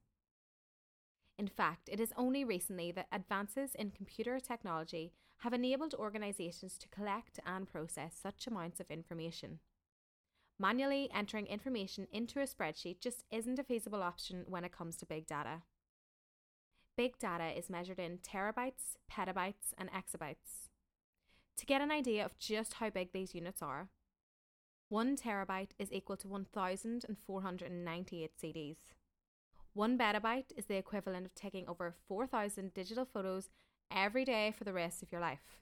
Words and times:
In 1.39 1.49
fact, 1.49 1.91
it 1.93 2.01
is 2.01 2.15
only 2.17 2.43
recently 2.43 2.93
that 2.93 3.09
advances 3.13 3.75
in 3.75 3.91
computer 3.91 4.41
technology 4.41 5.13
have 5.41 5.53
enabled 5.53 5.95
organizations 5.95 6.79
to 6.79 6.89
collect 6.89 7.39
and 7.45 7.71
process 7.71 8.19
such 8.23 8.47
amounts 8.47 8.81
of 8.81 8.91
information. 8.91 9.59
Manually 10.63 11.11
entering 11.13 11.49
information 11.49 12.07
into 12.13 12.39
a 12.39 12.47
spreadsheet 12.47 13.01
just 13.01 13.25
isn't 13.33 13.59
a 13.59 13.65
feasible 13.65 14.01
option 14.01 14.45
when 14.47 14.63
it 14.63 14.71
comes 14.71 14.95
to 14.95 15.05
big 15.05 15.27
data. 15.27 15.63
Big 16.97 17.19
data 17.19 17.47
is 17.47 17.69
measured 17.69 17.99
in 17.99 18.19
terabytes, 18.19 18.95
petabytes, 19.11 19.75
and 19.77 19.91
exabytes. 19.91 20.69
To 21.57 21.67
get 21.67 21.81
an 21.81 21.91
idea 21.91 22.25
of 22.25 22.39
just 22.39 22.75
how 22.75 22.91
big 22.91 23.13
these 23.13 23.35
units 23.35 23.61
are, 23.61 23.89
one 24.89 25.17
terabyte 25.17 25.71
is 25.81 25.91
equal 25.91 26.17
to 26.19 26.29
1,498 26.29 28.31
CDs. 28.41 28.77
One 29.75 29.99
petabyte 29.99 30.53
is 30.57 30.67
the 30.67 30.77
equivalent 30.77 31.27
of 31.27 31.35
taking 31.35 31.69
over 31.69 31.97
4,000 32.07 32.73
digital 32.73 33.05
photos 33.05 33.49
every 33.91 34.25
day 34.25 34.53
for 34.57 34.63
the 34.63 34.73
rest 34.73 35.03
of 35.03 35.11
your 35.11 35.21
life. 35.21 35.59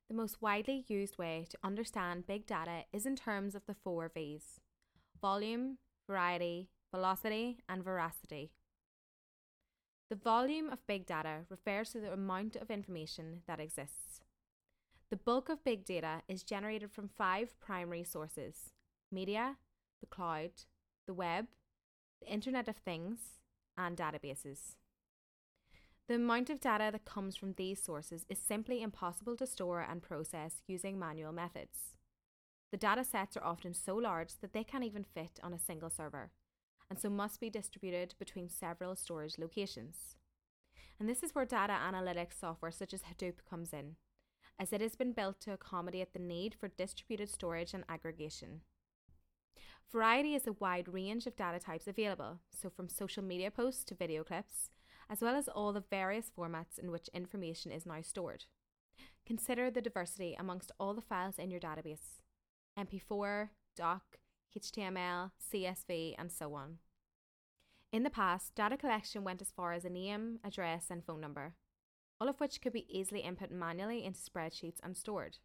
The 0.08 0.14
most 0.14 0.42
widely 0.42 0.84
used 0.86 1.16
way 1.16 1.46
to 1.48 1.58
understand 1.64 2.26
big 2.26 2.46
data 2.46 2.84
is 2.92 3.06
in 3.06 3.16
terms 3.16 3.54
of 3.54 3.64
the 3.66 3.74
four 3.74 4.10
V's 4.12 4.60
volume, 5.20 5.78
variety, 6.06 6.68
velocity, 6.92 7.58
and 7.68 7.82
veracity. 7.82 8.52
The 10.10 10.16
volume 10.16 10.68
of 10.68 10.86
big 10.86 11.06
data 11.06 11.46
refers 11.48 11.90
to 11.90 12.00
the 12.00 12.12
amount 12.12 12.56
of 12.56 12.70
information 12.70 13.40
that 13.46 13.58
exists. 13.58 14.20
The 15.10 15.16
bulk 15.16 15.48
of 15.48 15.64
big 15.64 15.84
data 15.84 16.22
is 16.28 16.42
generated 16.42 16.90
from 16.90 17.08
five 17.08 17.58
primary 17.58 18.04
sources 18.04 18.72
media, 19.10 19.56
the 20.00 20.06
cloud, 20.06 20.50
the 21.06 21.14
web, 21.14 21.46
the 22.20 22.32
Internet 22.32 22.68
of 22.68 22.76
Things, 22.76 23.18
and 23.76 23.96
databases. 23.96 24.76
The 26.06 26.16
amount 26.16 26.50
of 26.50 26.60
data 26.60 26.90
that 26.92 27.06
comes 27.06 27.34
from 27.34 27.54
these 27.54 27.82
sources 27.82 28.26
is 28.28 28.38
simply 28.38 28.82
impossible 28.82 29.36
to 29.36 29.46
store 29.46 29.80
and 29.80 30.02
process 30.02 30.62
using 30.66 30.98
manual 30.98 31.32
methods. 31.32 31.96
The 32.70 32.76
data 32.76 33.04
sets 33.04 33.36
are 33.36 33.44
often 33.44 33.72
so 33.72 33.96
large 33.96 34.36
that 34.40 34.52
they 34.52 34.64
can't 34.64 34.84
even 34.84 35.04
fit 35.04 35.38
on 35.42 35.54
a 35.54 35.58
single 35.58 35.90
server, 35.90 36.32
and 36.90 36.98
so 36.98 37.08
must 37.08 37.40
be 37.40 37.48
distributed 37.48 38.14
between 38.18 38.48
several 38.50 38.96
storage 38.96 39.38
locations. 39.38 40.16
And 41.00 41.08
this 41.08 41.22
is 41.22 41.34
where 41.34 41.46
data 41.46 41.72
analytics 41.72 42.38
software 42.38 42.70
such 42.70 42.92
as 42.92 43.02
Hadoop 43.02 43.44
comes 43.48 43.72
in, 43.72 43.96
as 44.58 44.72
it 44.72 44.80
has 44.80 44.96
been 44.96 45.12
built 45.12 45.40
to 45.40 45.52
accommodate 45.52 46.12
the 46.12 46.18
need 46.18 46.54
for 46.54 46.68
distributed 46.68 47.30
storage 47.30 47.74
and 47.74 47.84
aggregation. 47.88 48.60
Variety 49.90 50.34
is 50.34 50.46
a 50.46 50.52
wide 50.54 50.88
range 50.88 51.26
of 51.26 51.36
data 51.36 51.58
types 51.58 51.86
available, 51.86 52.40
so 52.50 52.68
from 52.68 52.88
social 52.88 53.22
media 53.22 53.50
posts 53.50 53.84
to 53.84 53.94
video 53.94 54.24
clips, 54.24 54.70
as 55.08 55.20
well 55.20 55.36
as 55.36 55.48
all 55.48 55.72
the 55.72 55.84
various 55.90 56.30
formats 56.36 56.78
in 56.78 56.90
which 56.90 57.08
information 57.14 57.70
is 57.70 57.86
now 57.86 58.00
stored. 58.02 58.44
Consider 59.26 59.70
the 59.70 59.80
diversity 59.80 60.36
amongst 60.38 60.72
all 60.78 60.94
the 60.94 61.00
files 61.00 61.38
in 61.38 61.50
your 61.50 61.60
database 61.60 62.18
MP4, 62.78 63.50
doc, 63.76 64.18
HTML, 64.58 65.30
CSV, 65.52 66.14
and 66.18 66.30
so 66.30 66.54
on. 66.54 66.78
In 67.92 68.02
the 68.02 68.10
past, 68.10 68.54
data 68.54 68.76
collection 68.76 69.22
went 69.22 69.40
as 69.40 69.52
far 69.52 69.72
as 69.72 69.84
a 69.84 69.90
name, 69.90 70.40
address, 70.42 70.86
and 70.90 71.04
phone 71.04 71.20
number, 71.20 71.54
all 72.20 72.28
of 72.28 72.40
which 72.40 72.60
could 72.60 72.72
be 72.72 72.86
easily 72.88 73.20
input 73.20 73.50
manually 73.50 74.04
into 74.04 74.18
spreadsheets 74.18 74.78
and 74.82 74.96
stored. 74.96 75.38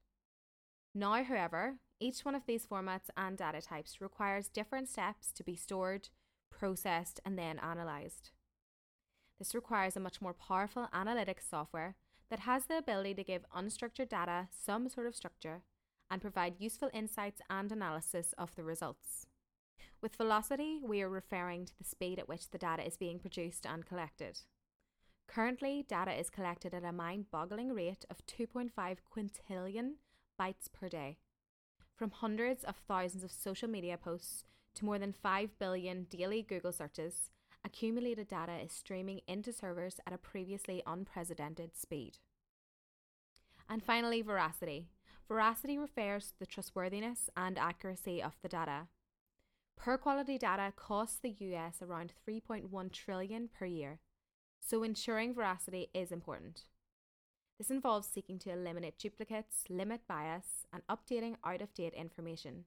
Now, 0.96 1.24
however, 1.24 1.76
each 2.00 2.22
one 2.22 2.36
of 2.36 2.46
these 2.46 2.66
formats 2.66 3.10
and 3.18 3.38
data 3.38 3.62
types 3.62 4.00
requires 4.00 4.48
different 4.48 4.88
steps 4.88 5.32
to 5.34 5.44
be 5.44 5.56
stored, 5.56 6.10
processed, 6.50 7.20
and 7.26 7.38
then 7.38 7.60
analysed. 7.60 8.32
This 9.38 9.56
requires 9.56 9.96
a 9.96 10.02
much 10.02 10.22
more 10.22 10.34
powerful 10.34 10.88
analytics 10.94 11.50
software 11.50 11.96
that 12.30 12.42
has 12.42 12.66
the 12.66 12.78
ability 12.78 13.14
to 13.16 13.24
give 13.24 13.46
unstructured 13.56 14.10
data 14.10 14.48
some 14.52 14.88
sort 14.90 15.08
of 15.08 15.16
structure 15.16 15.64
and 16.12 16.22
provide 16.22 16.60
useful 16.60 16.90
insights 16.94 17.42
and 17.50 17.72
analysis 17.72 18.34
of 18.38 18.56
the 18.56 18.64
results. 18.64 19.26
With 20.02 20.16
velocity, 20.16 20.80
we 20.82 21.02
are 21.02 21.10
referring 21.10 21.66
to 21.66 21.78
the 21.78 21.84
speed 21.84 22.20
at 22.20 22.30
which 22.30 22.50
the 22.50 22.58
data 22.58 22.86
is 22.86 22.98
being 22.98 23.20
produced 23.20 23.66
and 23.66 23.86
collected. 23.86 24.40
Currently, 25.28 25.86
data 25.88 26.12
is 26.18 26.30
collected 26.30 26.74
at 26.74 26.84
a 26.84 26.92
mind 26.92 27.26
boggling 27.32 27.74
rate 27.74 28.06
of 28.10 28.26
2.5 28.26 28.72
quintillion 29.14 29.96
bytes 30.40 30.72
per 30.72 30.88
day 30.88 31.18
from 32.00 32.12
hundreds 32.12 32.64
of 32.64 32.78
thousands 32.88 33.26
of 33.26 33.32
social 33.32 33.68
media 33.68 33.98
posts 33.98 34.46
to 34.74 34.86
more 34.86 34.98
than 34.98 35.12
5 35.12 35.60
billion 35.60 36.06
daily 36.10 36.42
Google 36.42 36.72
searches, 36.72 37.30
accumulated 37.66 38.30
data 38.30 38.54
is 38.54 38.72
streaming 38.72 39.20
into 39.28 39.52
servers 39.52 40.00
at 40.08 40.14
a 40.14 40.18
previously 40.18 40.82
unprecedented 40.88 41.76
speed. 41.76 42.20
And 43.70 43.84
finally, 43.84 44.22
veracity. 44.22 44.88
Veracity 45.28 45.78
refers 45.78 46.28
to 46.28 46.40
the 46.40 46.46
trustworthiness 46.46 47.30
and 47.36 47.58
accuracy 47.58 48.24
of 48.24 48.38
the 48.42 48.50
data. 48.50 48.88
Per 49.76 49.98
quality 49.98 50.38
data 50.38 50.72
costs 50.78 51.20
the 51.22 51.36
US 51.40 51.82
around 51.82 52.14
3.1 52.28 52.92
trillion 52.94 53.50
per 53.50 53.66
year, 53.66 54.00
so 54.62 54.84
ensuring 54.84 55.34
veracity 55.34 55.90
is 55.94 56.14
important. 56.14 56.64
This 57.60 57.70
involves 57.70 58.08
seeking 58.08 58.40
to 58.40 58.52
eliminate 58.52 58.98
duplicates, 58.98 59.66
limit 59.70 60.08
bias, 60.08 60.66
and 60.72 60.82
updating 60.90 61.36
out 61.44 61.62
of 61.62 61.74
date 61.74 61.94
information. 61.94 62.64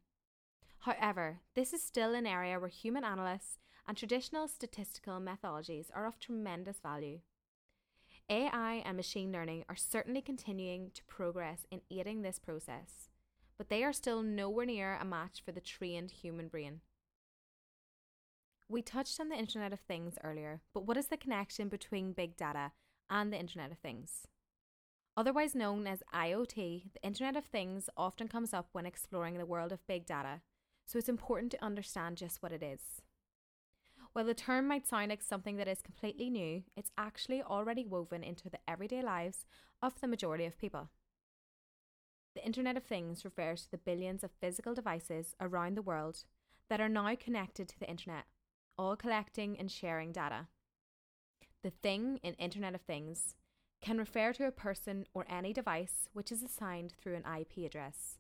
However, 0.81 1.41
this 1.55 1.73
is 1.73 1.83
still 1.83 2.15
an 2.15 2.27
area 2.27 2.61
where 2.61 2.69
human 2.69 3.03
analysts 3.03 3.59
and 3.89 3.97
traditional 3.97 4.49
statistical 4.49 5.19
methodologies 5.19 5.87
are 5.95 6.07
of 6.07 6.21
tremendous 6.21 6.79
value. 6.79 7.21
AI 8.29 8.83
and 8.85 8.97
machine 8.97 9.33
learning 9.33 9.65
are 9.69 9.77
certainly 9.77 10.21
continuing 10.21 10.91
to 10.93 11.05
progress 11.05 11.67
in 11.71 11.81
aiding 11.91 12.21
this 12.21 12.39
process, 12.39 13.09
but 13.57 13.71
they 13.71 13.83
are 13.83 13.95
still 13.95 14.23
nowhere 14.23 14.67
near 14.67 14.99
a 15.01 15.07
match 15.07 15.43
for 15.43 15.53
the 15.53 15.61
trained 15.61 16.11
human 16.11 16.49
brain. 16.49 16.83
We 18.69 18.83
touched 18.83 19.19
on 19.19 19.31
the 19.31 19.37
Internet 19.37 19.73
of 19.73 19.81
Things 19.81 20.19
earlier, 20.23 20.61
but 20.75 20.87
what 20.87 20.99
is 20.99 21.07
the 21.07 21.17
connection 21.17 21.69
between 21.69 22.13
big 22.13 22.37
data 22.37 22.73
and 23.09 23.33
the 23.33 23.39
Internet 23.39 23.73
of 23.73 23.79
Things? 23.79 24.27
Otherwise 25.15 25.55
known 25.55 25.87
as 25.87 26.03
IoT, 26.15 26.93
the 26.95 27.03
Internet 27.03 27.37
of 27.37 27.45
Things 27.45 27.91
often 27.97 28.29
comes 28.29 28.55
up 28.55 28.69
when 28.73 28.87
exploring 28.87 29.37
the 29.37 29.45
world 29.45 29.71
of 29.71 29.87
big 29.87 30.07
data, 30.07 30.41
so 30.87 30.99
it's 30.99 31.09
important 31.09 31.53
to 31.53 31.63
understand 31.63 32.17
just 32.17 32.43
what 32.43 32.53
it 32.53 32.63
is. 32.63 33.03
While 34.15 34.25
the 34.25 34.35
term 34.35 34.67
might 34.67 34.87
sound 34.87 35.11
like 35.11 35.23
something 35.23 35.57
that 35.57 35.69
is 35.69 35.83
completely 35.83 36.31
new, 36.31 36.63
it's 36.77 36.91
actually 36.97 37.43
already 37.43 37.85
woven 37.85 38.23
into 38.23 38.49
the 38.49 38.59
everyday 38.67 39.03
lives 39.03 39.45
of 39.83 40.01
the 40.01 40.09
majority 40.09 40.47
of 40.47 40.59
people. 40.59 40.89
The 42.35 42.45
Internet 42.45 42.79
of 42.79 42.85
Things 42.85 43.25
refers 43.25 43.65
to 43.65 43.71
the 43.71 43.79
billions 43.79 44.25
of 44.25 44.31
physical 44.41 44.75
devices 44.75 45.35
around 45.41 45.77
the 45.77 45.83
world 45.83 46.25
that 46.71 46.81
are 46.81 46.89
now 46.89 47.15
connected 47.17 47.69
to 47.69 47.79
the 47.79 47.89
Internet, 47.89 48.25
all 48.79 48.97
collecting 48.97 49.59
and 49.59 49.71
sharing 49.71 50.13
data. 50.13 50.47
The 51.63 51.71
thing 51.71 52.19
in 52.23 52.33
Internet 52.35 52.75
of 52.75 52.81
Things 52.81 53.35
can 53.83 53.99
refer 53.99 54.33
to 54.33 54.47
a 54.47 54.53
person 54.53 55.05
or 55.13 55.27
any 55.29 55.53
device 55.53 56.09
which 56.13 56.31
is 56.31 56.43
assigned 56.43 56.95
through 57.01 57.17
an 57.17 57.25
IP 57.41 57.67
address. 57.67 58.19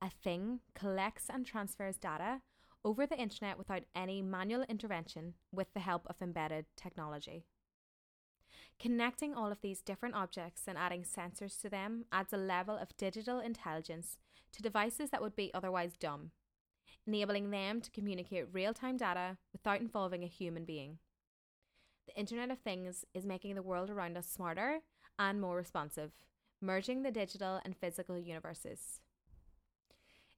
A 0.00 0.08
thing 0.10 0.60
collects 0.74 1.26
and 1.28 1.46
transfers 1.46 1.98
data 1.98 2.40
over 2.84 3.06
the 3.06 3.18
internet 3.18 3.58
without 3.58 3.84
any 3.94 4.22
manual 4.22 4.64
intervention 4.68 5.34
with 5.52 5.72
the 5.74 5.80
help 5.80 6.06
of 6.08 6.20
embedded 6.20 6.66
technology. 6.76 7.44
Connecting 8.80 9.34
all 9.34 9.52
of 9.52 9.60
these 9.60 9.82
different 9.82 10.14
objects 10.14 10.62
and 10.66 10.76
adding 10.76 11.04
sensors 11.04 11.60
to 11.60 11.68
them 11.68 12.04
adds 12.10 12.32
a 12.32 12.38
level 12.38 12.76
of 12.76 12.96
digital 12.96 13.40
intelligence 13.40 14.16
to 14.52 14.62
devices 14.62 15.10
that 15.10 15.22
would 15.22 15.36
be 15.36 15.52
otherwise 15.54 15.96
dumb, 15.98 16.30
enabling 17.06 17.50
them 17.50 17.80
to 17.80 17.90
communicate 17.90 18.52
real 18.52 18.74
time 18.74 18.96
data 18.96 19.36
without 19.52 19.80
involving 19.80 20.24
a 20.24 20.28
human 20.28 20.64
being. 20.64 20.98
The 22.06 22.18
Internet 22.18 22.50
of 22.50 22.58
Things 22.58 23.04
is 23.14 23.24
making 23.24 23.54
the 23.54 23.62
world 23.62 23.90
around 23.90 24.18
us 24.18 24.26
smarter 24.26 24.80
and 25.18 25.40
more 25.40 25.56
responsive, 25.56 26.12
merging 26.60 27.02
the 27.02 27.10
digital 27.10 27.60
and 27.64 27.76
physical 27.76 28.18
universes. 28.18 29.00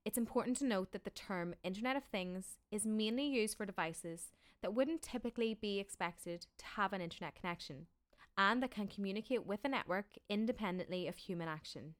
It's 0.04 0.18
important 0.18 0.56
to 0.58 0.66
note 0.66 0.92
that 0.92 1.04
the 1.04 1.10
term 1.10 1.54
Internet 1.64 1.96
of 1.96 2.04
Things 2.04 2.58
is 2.70 2.86
mainly 2.86 3.26
used 3.26 3.56
for 3.56 3.66
devices 3.66 4.32
that 4.62 4.74
wouldn't 4.74 5.02
typically 5.02 5.54
be 5.54 5.78
expected 5.78 6.46
to 6.58 6.64
have 6.76 6.92
an 6.92 7.00
internet 7.00 7.34
connection 7.34 7.86
and 8.38 8.62
that 8.62 8.70
can 8.70 8.86
communicate 8.86 9.46
with 9.46 9.60
a 9.64 9.68
network 9.68 10.06
independently 10.28 11.08
of 11.08 11.16
human 11.16 11.48
action. 11.48 11.94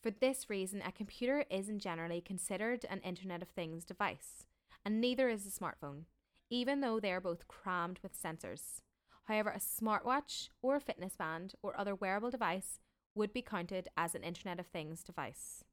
For 0.00 0.10
this 0.10 0.48
reason, 0.48 0.82
a 0.86 0.92
computer 0.92 1.44
isn't 1.50 1.80
generally 1.80 2.20
considered 2.20 2.86
an 2.88 3.00
Internet 3.00 3.42
of 3.42 3.48
Things 3.48 3.84
device, 3.84 4.46
and 4.84 5.00
neither 5.00 5.28
is 5.28 5.46
a 5.46 5.50
smartphone, 5.50 6.04
even 6.50 6.80
though 6.80 7.00
they 7.00 7.12
are 7.12 7.20
both 7.20 7.48
crammed 7.48 7.98
with 8.02 8.20
sensors. 8.20 8.82
However, 9.28 9.50
a 9.50 9.60
smartwatch 9.60 10.48
or 10.62 10.76
a 10.76 10.80
fitness 10.80 11.14
band 11.14 11.52
or 11.62 11.78
other 11.78 11.94
wearable 11.94 12.30
device 12.30 12.80
would 13.14 13.34
be 13.34 13.42
counted 13.42 13.88
as 13.94 14.14
an 14.14 14.22
Internet 14.22 14.58
of 14.58 14.66
Things 14.66 15.04
device. 15.04 15.64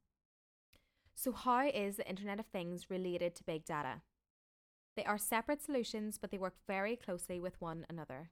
So, 1.16 1.32
how 1.32 1.66
is 1.66 1.96
the 1.96 2.08
Internet 2.08 2.42
of 2.42 2.48
Things 2.48 2.90
related 2.90 3.34
to 3.36 3.46
big 3.46 3.64
data? 3.64 4.02
They 4.98 5.06
are 5.06 5.18
separate 5.18 5.64
solutions, 5.64 6.18
but 6.18 6.32
they 6.32 6.38
work 6.38 6.56
very 6.68 6.98
closely 6.98 7.40
with 7.40 7.62
one 7.62 7.86
another. 7.90 8.32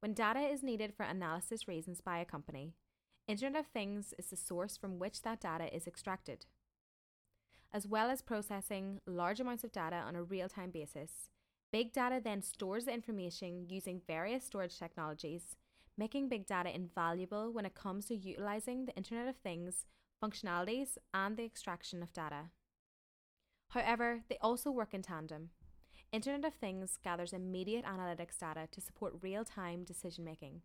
When 0.00 0.12
data 0.12 0.40
is 0.40 0.62
needed 0.62 0.92
for 0.94 1.04
analysis 1.04 1.66
reasons 1.66 2.02
by 2.02 2.18
a 2.18 2.26
company, 2.26 2.74
Internet 3.26 3.60
of 3.60 3.66
Things 3.68 4.12
is 4.18 4.26
the 4.26 4.36
source 4.36 4.76
from 4.76 4.98
which 4.98 5.22
that 5.22 5.40
data 5.40 5.74
is 5.74 5.86
extracted. 5.86 6.44
As 7.72 7.86
well 7.86 8.10
as 8.10 8.20
processing 8.20 9.00
large 9.06 9.40
amounts 9.40 9.64
of 9.64 9.72
data 9.72 9.96
on 9.96 10.14
a 10.14 10.22
real 10.22 10.50
time 10.50 10.70
basis, 10.70 11.30
Big 11.74 11.92
data 11.92 12.20
then 12.22 12.40
stores 12.40 12.84
the 12.84 12.94
information 12.94 13.66
using 13.68 14.00
various 14.06 14.44
storage 14.44 14.78
technologies, 14.78 15.56
making 15.98 16.28
big 16.28 16.46
data 16.46 16.72
invaluable 16.72 17.52
when 17.52 17.66
it 17.66 17.74
comes 17.74 18.06
to 18.06 18.14
utilizing 18.14 18.84
the 18.84 18.94
Internet 18.94 19.26
of 19.26 19.34
Things 19.38 19.84
functionalities 20.22 20.98
and 21.12 21.36
the 21.36 21.44
extraction 21.44 22.00
of 22.00 22.12
data. 22.12 22.50
However, 23.70 24.20
they 24.28 24.38
also 24.40 24.70
work 24.70 24.94
in 24.94 25.02
tandem. 25.02 25.50
Internet 26.12 26.44
of 26.44 26.54
Things 26.54 26.96
gathers 27.02 27.32
immediate 27.32 27.84
analytics 27.84 28.38
data 28.38 28.68
to 28.70 28.80
support 28.80 29.18
real 29.20 29.44
time 29.44 29.82
decision 29.82 30.24
making. 30.24 30.62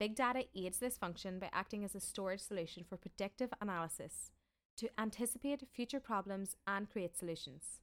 Big 0.00 0.16
data 0.16 0.46
aids 0.52 0.80
this 0.80 0.98
function 0.98 1.38
by 1.38 1.48
acting 1.52 1.84
as 1.84 1.94
a 1.94 2.00
storage 2.00 2.40
solution 2.40 2.82
for 2.82 2.96
predictive 2.96 3.50
analysis 3.60 4.32
to 4.78 4.88
anticipate 4.98 5.68
future 5.72 6.00
problems 6.00 6.56
and 6.66 6.90
create 6.90 7.16
solutions. 7.16 7.78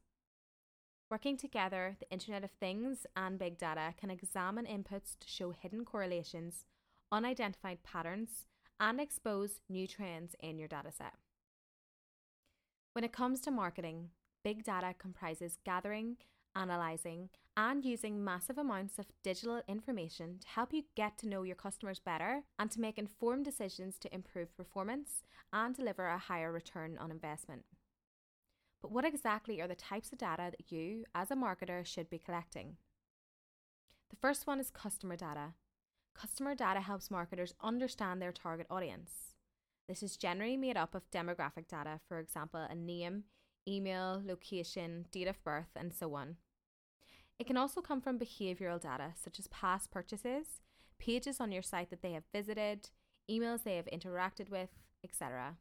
Working 1.10 1.38
together, 1.38 1.96
the 2.00 2.10
Internet 2.10 2.44
of 2.44 2.52
Things 2.52 3.06
and 3.16 3.38
big 3.38 3.58
data 3.58 3.94
can 3.98 4.10
examine 4.10 4.66
inputs 4.66 5.18
to 5.20 5.28
show 5.28 5.52
hidden 5.52 5.86
correlations, 5.86 6.66
unidentified 7.12 7.84
patterns, 7.84 8.48
and 8.80 9.00
expose 9.00 9.62
new 9.70 9.88
trends 9.88 10.36
in 10.40 10.58
your 10.58 10.68
dataset. 10.68 11.14
When 12.94 13.04
it 13.04 13.14
comes 13.14 13.40
to 13.42 13.52
marketing, 13.52 14.10
big 14.44 14.64
data 14.64 14.96
comprises 14.98 15.58
gathering 15.64 16.18
analyzing, 16.56 17.30
and 17.58 17.86
using 17.86 18.24
massive 18.24 18.58
amounts 18.58 18.98
of 18.98 19.12
digital 19.24 19.62
information 19.68 20.40
to 20.40 20.48
help 20.48 20.74
you 20.74 20.84
get 20.96 21.18
to 21.18 21.28
know 21.28 21.44
your 21.44 21.56
customers 21.56 22.00
better 22.00 22.44
and 22.58 22.72
to 22.72 22.82
make 22.82 22.98
informed 22.98 23.46
decisions 23.46 23.98
to 24.00 24.14
improve 24.14 24.56
performance 24.58 25.22
and 25.54 25.76
deliver 25.76 26.08
a 26.08 26.18
higher 26.18 26.52
return 26.52 26.98
on 27.00 27.12
investment. 27.12 27.64
But 28.86 28.92
what 28.92 29.06
exactly 29.06 29.60
are 29.62 29.68
the 29.68 29.74
types 29.74 30.12
of 30.12 30.20
data 30.20 30.52
that 30.52 30.72
you, 30.72 31.06
as 31.16 31.32
a 31.32 31.36
marketer, 31.36 31.84
should 31.84 32.08
be 32.08 32.20
collecting? 32.20 32.78
The 34.12 34.16
first 34.16 34.46
one 34.46 34.60
is 34.60 34.70
customer 34.70 35.16
data. 35.16 35.54
Customer 36.14 36.54
data 36.54 36.82
helps 36.82 37.10
marketers 37.10 37.56
understand 37.64 38.22
their 38.22 38.32
target 38.32 38.68
audience. 38.70 39.10
This 39.90 40.04
is 40.04 40.18
generally 40.18 40.56
made 40.56 40.78
up 40.78 40.94
of 40.94 41.10
demographic 41.10 41.68
data, 41.68 42.00
for 42.08 42.20
example, 42.20 42.60
a 42.60 42.76
name, 42.76 43.24
email, 43.68 44.22
location, 44.24 45.08
date 45.12 45.28
of 45.28 45.44
birth, 45.44 45.72
and 45.76 45.92
so 45.92 46.14
on. 46.14 46.36
It 47.40 47.48
can 47.48 47.58
also 47.58 47.82
come 47.82 48.02
from 48.02 48.20
behavioural 48.20 48.80
data, 48.80 49.14
such 49.16 49.40
as 49.40 49.48
past 49.48 49.90
purchases, 49.90 50.62
pages 51.00 51.40
on 51.40 51.52
your 51.52 51.64
site 51.64 51.90
that 51.90 52.04
they 52.04 52.12
have 52.12 52.26
visited, 52.32 52.92
emails 53.32 53.64
they 53.64 53.78
have 53.78 53.88
interacted 53.88 54.52
with, 54.52 54.70
etc. 55.04 55.56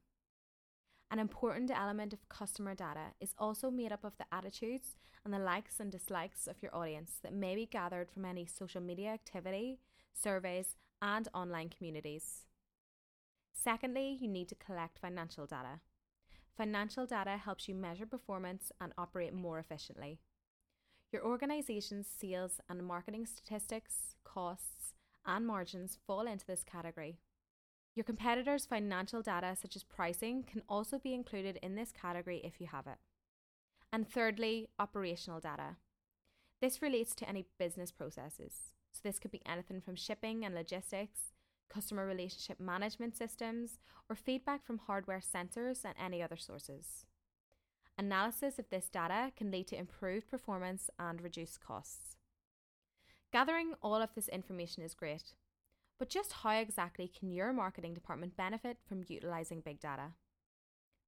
An 1.15 1.21
important 1.21 1.71
element 1.71 2.13
of 2.13 2.29
customer 2.29 2.75
data 2.75 3.13
is 3.21 3.37
also 3.39 3.71
made 3.71 3.93
up 3.93 4.03
of 4.03 4.17
the 4.19 4.25
attitudes 4.33 4.97
and 5.25 5.33
the 5.33 5.39
likes 5.39 5.79
and 5.79 5.93
dislikes 5.93 6.49
of 6.49 6.61
your 6.61 6.75
audience 6.75 7.21
that 7.23 7.33
may 7.33 7.55
be 7.55 7.67
gathered 7.67 8.11
from 8.11 8.25
any 8.25 8.47
social 8.47 8.81
media 8.81 9.11
activity, 9.11 9.79
surveys, 10.13 10.75
and 11.01 11.29
online 11.33 11.69
communities. 11.69 12.47
Secondly, 13.53 14.19
you 14.21 14.27
need 14.27 14.49
to 14.49 14.57
collect 14.57 14.99
financial 14.99 15.47
data. 15.47 15.79
Financial 16.57 17.07
data 17.07 17.37
helps 17.37 17.69
you 17.69 17.77
measure 17.77 18.07
performance 18.07 18.73
and 18.81 18.93
operate 18.99 19.33
more 19.33 19.61
efficiently. 19.61 20.19
Your 21.13 21.25
organization's 21.25 22.09
sales 22.09 22.61
and 22.69 22.83
marketing 22.83 23.27
statistics, 23.27 24.17
costs, 24.25 24.95
and 25.25 25.47
margins 25.47 25.97
fall 26.09 26.27
into 26.27 26.45
this 26.45 26.65
category. 26.65 27.21
Your 27.95 28.05
competitors' 28.05 28.67
financial 28.67 29.23
data, 29.23 29.57
such 29.61 29.77
as 29.77 29.85
pricing, 29.85 30.43
can 30.43 30.63
also 30.69 30.99
be 30.99 31.15
included 31.15 31.59
in 31.63 31.77
this 31.77 31.93
category 31.93 32.41
if 32.43 32.61
you 32.61 32.67
have 32.67 32.87
it. 32.89 32.99
And 33.93 34.09
thirdly, 34.09 34.69
operational 34.79 35.39
data. 35.39 35.77
This 36.61 36.83
relates 36.83 37.15
to 37.17 37.29
any 37.29 37.47
business 37.59 37.93
processes. 37.93 38.73
So, 38.91 39.01
this 39.05 39.19
could 39.19 39.31
be 39.31 39.43
anything 39.47 39.81
from 39.81 39.95
shipping 39.95 40.45
and 40.45 40.55
logistics, 40.55 41.35
customer 41.69 42.07
relationship 42.07 42.59
management 42.59 43.17
systems, 43.17 43.79
or 44.09 44.17
feedback 44.17 44.65
from 44.65 44.79
hardware 44.79 45.21
sensors 45.21 45.85
and 45.85 45.95
any 46.01 46.23
other 46.23 46.37
sources. 46.37 47.07
Analysis 47.97 48.59
of 48.59 48.69
this 48.71 48.89
data 48.89 49.31
can 49.37 49.53
lead 49.53 49.69
to 49.69 49.79
improved 49.79 50.29
performance 50.29 50.91
and 50.99 51.21
reduced 51.21 51.61
costs. 51.61 52.17
Gathering 53.33 53.75
all 53.83 53.97
of 53.97 54.15
this 54.15 54.29
information 54.29 54.83
is 54.83 54.95
great, 54.95 55.35
but 55.99 56.09
just 56.09 56.33
how 56.33 56.53
exactly 56.53 57.09
can 57.09 57.31
your 57.31 57.53
marketing 57.53 57.95
department 57.95 58.37
benefit 58.37 58.79
from 58.87 59.05
utilising 59.07 59.61
big 59.61 59.81
data? 59.81 60.13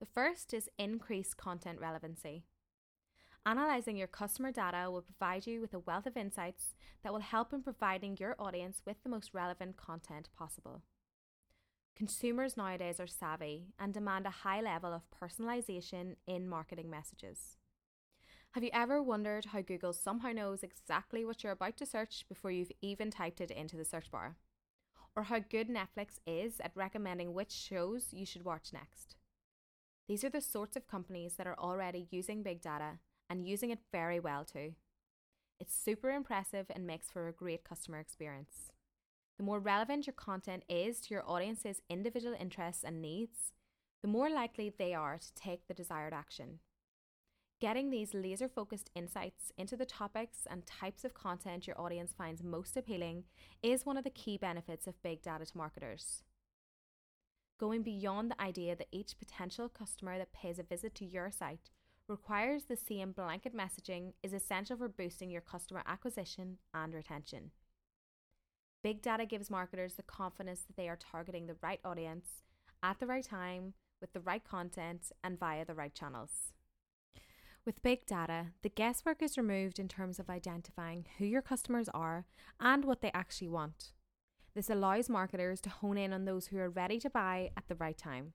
The 0.01 0.07
first 0.07 0.53
is 0.53 0.69
increased 0.79 1.37
content 1.37 1.81
relevancy. 1.81 2.45
Analysing 3.45 3.97
your 3.97 4.09
customer 4.09 4.51
data 4.51 4.91
will 4.91 5.03
provide 5.03 5.47
you 5.47 5.61
with 5.61 5.73
a 5.73 5.79
wealth 5.79 6.07
of 6.07 6.17
insights 6.17 6.75
that 7.03 7.13
will 7.13 7.21
help 7.21 7.53
in 7.53 7.63
providing 7.63 8.17
your 8.19 8.35
audience 8.39 8.83
with 8.85 9.03
the 9.03 9.09
most 9.09 9.33
relevant 9.33 9.77
content 9.77 10.29
possible. 10.37 10.83
Consumers 11.97 12.57
nowadays 12.57 13.01
are 13.01 13.07
savvy 13.07 13.69
and 13.79 13.95
demand 13.95 14.27
a 14.27 14.31
high 14.31 14.61
level 14.61 14.93
of 14.93 15.09
personalization 15.11 16.17
in 16.27 16.49
marketing 16.49 16.91
messages. 16.91 17.57
Have 18.51 18.65
you 18.65 18.71
ever 18.73 19.03
wondered 19.03 19.47
how 19.47 19.63
Google 19.63 19.93
somehow 19.93 20.33
knows 20.33 20.63
exactly 20.63 21.25
what 21.25 21.43
you're 21.43 21.53
about 21.53 21.77
to 21.79 21.87
search 21.87 22.25
before 22.29 22.51
you've 22.51 22.73
even 22.83 23.11
typed 23.11 23.41
it 23.41 23.51
into 23.51 23.77
the 23.77 23.85
search 23.85 24.11
bar? 24.11 24.37
Or 25.17 25.25
how 25.25 25.39
good 25.39 25.69
Netflix 25.69 26.19
is 26.27 26.61
at 26.61 26.77
recommending 26.77 27.33
which 27.33 27.51
shows 27.51 28.09
you 28.13 28.27
should 28.27 28.45
watch 28.45 28.73
next? 28.73 29.17
These 30.09 30.23
are 30.25 30.31
the 30.31 30.43
sorts 30.43 30.77
of 30.77 30.87
companies 30.87 31.35
that 31.35 31.47
are 31.47 31.59
already 31.59 32.07
using 32.11 32.43
big 32.43 32.61
data 32.61 32.99
and 33.29 33.49
using 33.49 33.71
it 33.71 33.79
very 33.91 34.21
well 34.21 34.45
too. 34.45 34.75
It's 35.59 35.75
super 35.75 36.11
impressive 36.11 36.67
and 36.69 36.87
makes 36.87 37.11
for 37.11 37.27
a 37.27 37.33
great 37.33 37.65
customer 37.65 37.99
experience. 37.99 38.71
The 39.39 39.45
more 39.45 39.59
relevant 39.59 40.07
your 40.07 40.15
content 40.15 40.65
is 40.69 41.01
to 41.01 41.15
your 41.15 41.29
audience's 41.29 41.81
individual 41.89 42.37
interests 42.39 42.85
and 42.85 43.01
needs, 43.01 43.53
the 44.03 44.09
more 44.09 44.31
likely 44.31 44.71
they 44.71 44.95
are 44.95 45.19
to 45.19 45.35
take 45.35 45.67
the 45.67 45.75
desired 45.75 46.13
action. 46.13 46.61
Getting 47.59 47.89
these 47.89 48.13
laser 48.13 48.49
focused 48.49 48.91
insights 48.95 49.51
into 49.57 49.79
the 49.79 49.87
topics 49.87 50.47
and 50.51 50.67
types 50.67 51.07
of 51.07 51.15
content 51.15 51.67
your 51.67 51.81
audience 51.81 52.13
finds 52.13 52.43
most 52.43 52.77
appealing 52.77 53.25
is 53.63 53.87
one 53.87 53.97
of 53.97 54.05
the 54.05 54.11
key 54.11 54.37
benefits 54.37 54.87
of 54.87 55.03
big 55.03 55.23
data 55.23 55.47
to 55.47 55.57
marketers. 55.57 56.23
Going 57.59 57.83
beyond 57.83 58.31
the 58.31 58.43
idea 58.43 58.77
that 58.77 58.89
each 58.93 59.19
potential 59.19 59.71
customer 59.71 60.19
that 60.19 60.35
pays 60.35 60.59
a 60.59 60.65
visit 60.65 60.95
to 60.97 61.07
your 61.07 61.31
site 61.31 61.71
requires 62.09 62.65
the 62.65 62.77
same 62.77 63.13
blanket 63.13 63.57
messaging 63.57 64.13
is 64.23 64.35
essential 64.35 64.77
for 64.77 64.91
boosting 64.91 65.31
your 65.31 65.41
customer 65.41 65.83
acquisition 65.87 66.59
and 66.75 66.93
retention. 66.93 67.53
Big 68.85 69.01
data 69.01 69.25
gives 69.25 69.49
marketers 69.49 69.95
the 69.95 70.03
confidence 70.03 70.61
that 70.61 70.77
they 70.77 70.91
are 70.91 70.99
targeting 70.99 71.47
the 71.47 71.57
right 71.63 71.81
audience 71.87 72.43
at 72.83 73.01
the 73.01 73.07
right 73.07 73.25
time 73.25 73.73
with 74.03 74.13
the 74.13 74.21
right 74.21 74.45
content 74.45 75.11
and 75.25 75.41
via 75.41 75.65
the 75.65 75.75
right 75.75 75.95
channels. 75.95 76.53
With 77.67 77.83
big 77.83 78.07
data, 78.07 78.53
the 78.63 78.69
guesswork 78.69 79.21
is 79.21 79.37
removed 79.37 79.81
in 79.81 79.89
terms 79.89 80.21
of 80.21 80.31
identifying 80.31 81.05
who 81.19 81.25
your 81.25 81.43
customers 81.43 81.89
are 81.93 82.25
and 82.61 82.85
what 82.85 83.01
they 83.01 83.11
actually 83.13 83.49
want. 83.49 83.93
This 84.55 84.71
allows 84.71 85.09
marketers 85.11 85.61
to 85.63 85.71
hone 85.71 85.99
in 85.99 86.13
on 86.13 86.25
those 86.27 86.47
who 86.47 86.59
are 86.59 86.71
ready 86.71 87.01
to 87.01 87.11
buy 87.11 87.51
at 87.57 87.67
the 87.67 87.75
right 87.75 87.99
time. 87.99 88.35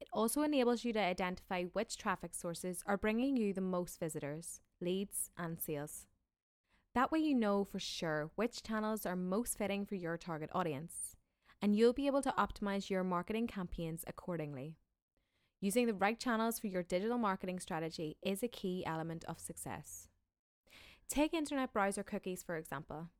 It 0.00 0.08
also 0.12 0.42
enables 0.42 0.84
you 0.84 0.92
to 0.92 0.98
identify 0.98 1.62
which 1.66 1.96
traffic 1.96 2.34
sources 2.34 2.82
are 2.84 2.96
bringing 2.96 3.36
you 3.36 3.54
the 3.54 3.60
most 3.60 4.00
visitors, 4.00 4.60
leads, 4.80 5.30
and 5.38 5.60
sales. 5.60 6.08
That 6.96 7.12
way, 7.12 7.20
you 7.20 7.36
know 7.36 7.64
for 7.64 7.78
sure 7.78 8.32
which 8.34 8.64
channels 8.64 9.06
are 9.06 9.14
most 9.14 9.56
fitting 9.56 9.86
for 9.86 9.94
your 9.94 10.16
target 10.16 10.50
audience, 10.52 11.14
and 11.62 11.76
you'll 11.76 11.92
be 11.92 12.08
able 12.08 12.22
to 12.22 12.34
optimize 12.36 12.90
your 12.90 13.04
marketing 13.04 13.46
campaigns 13.46 14.04
accordingly. 14.08 14.78
Using 15.64 15.86
the 15.86 15.94
right 15.94 16.18
channels 16.18 16.58
for 16.58 16.66
your 16.66 16.82
digital 16.82 17.18
marketing 17.18 17.60
strategy 17.60 18.16
is 18.20 18.42
a 18.42 18.48
key 18.48 18.84
element 18.84 19.24
of 19.28 19.38
success. 19.38 20.08
Take 21.08 21.32
internet 21.32 21.72
browser 21.72 22.02
cookies, 22.02 22.42
for 22.42 22.56
example. 22.56 23.10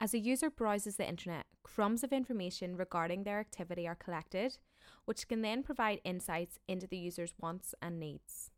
As 0.00 0.14
a 0.14 0.18
user 0.18 0.48
browses 0.48 0.96
the 0.96 1.06
internet, 1.06 1.44
crumbs 1.62 2.02
of 2.02 2.10
information 2.10 2.78
regarding 2.78 3.24
their 3.24 3.38
activity 3.38 3.86
are 3.86 3.94
collected, 3.94 4.56
which 5.04 5.28
can 5.28 5.42
then 5.42 5.62
provide 5.62 6.00
insights 6.04 6.58
into 6.66 6.86
the 6.86 6.96
user's 6.96 7.34
wants 7.38 7.74
and 7.82 8.00
needs. 8.00 8.50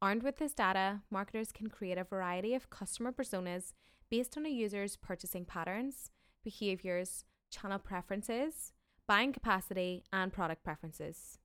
Armed 0.00 0.22
with 0.22 0.36
this 0.36 0.54
data, 0.54 1.00
marketers 1.10 1.50
can 1.50 1.66
create 1.66 1.98
a 1.98 2.04
variety 2.04 2.54
of 2.54 2.70
customer 2.70 3.10
personas 3.10 3.72
based 4.10 4.36
on 4.36 4.46
a 4.46 4.48
user's 4.48 4.94
purchasing 4.94 5.44
patterns, 5.44 6.12
behaviors, 6.44 7.24
channel 7.50 7.80
preferences, 7.80 8.72
buying 9.08 9.32
capacity, 9.32 10.04
and 10.12 10.32
product 10.32 10.62
preferences. 10.62 11.40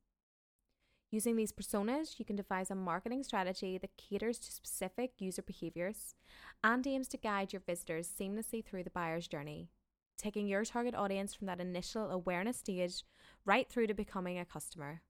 Using 1.13 1.35
these 1.35 1.51
personas, 1.51 2.17
you 2.17 2.25
can 2.25 2.35
devise 2.35 2.71
a 2.71 2.75
marketing 2.75 3.21
strategy 3.21 3.77
that 3.77 3.97
caters 3.97 4.39
to 4.39 4.51
specific 4.51 5.11
user 5.19 5.43
behaviors 5.43 6.15
and 6.63 6.87
aims 6.87 7.07
to 7.09 7.17
guide 7.17 7.53
your 7.53 7.61
visitors 7.61 8.09
seamlessly 8.09 8.65
through 8.65 8.83
the 8.83 8.89
buyer's 8.89 9.27
journey, 9.27 9.69
taking 10.17 10.47
your 10.47 10.65
target 10.65 10.95
audience 10.95 11.35
from 11.35 11.45
that 11.45 11.61
initial 11.61 12.09
awareness 12.09 12.57
stage 12.57 13.03
right 13.45 13.69
through 13.69 13.85
to 13.85 13.93
becoming 13.93 14.39
a 14.39 14.43
customer. 14.43 15.03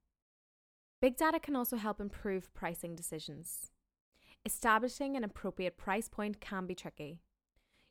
Big 1.00 1.16
data 1.16 1.40
can 1.40 1.56
also 1.56 1.78
help 1.78 2.02
improve 2.02 2.54
pricing 2.54 2.98
decisions. 2.98 3.72
Establishing 4.46 5.16
an 5.16 5.24
appropriate 5.24 5.78
price 5.78 6.10
point 6.10 6.42
can 6.42 6.66
be 6.66 6.76
tricky. 6.76 7.22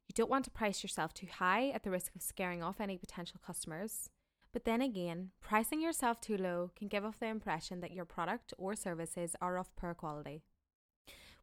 You 0.07 0.13
don't 0.15 0.31
want 0.31 0.45
to 0.45 0.51
price 0.51 0.83
yourself 0.83 1.15
too 1.15 1.29
high 1.39 1.71
at 1.71 1.83
the 1.83 1.91
risk 1.91 2.15
of 2.15 2.21
scaring 2.21 2.63
off 2.63 2.79
any 2.79 2.99
potential 2.99 3.41
customers. 3.43 4.11
But 4.53 4.65
then 4.65 4.83
again, 4.83 5.31
pricing 5.41 5.81
yourself 5.81 6.21
too 6.21 6.37
low 6.37 6.71
can 6.77 6.89
give 6.89 7.05
off 7.05 7.19
the 7.19 7.27
impression 7.27 7.81
that 7.81 7.93
your 7.93 8.05
product 8.05 8.53
or 8.59 8.77
services 8.77 9.35
are 9.41 9.57
of 9.57 9.75
poor 9.77 9.95
quality. 9.95 10.43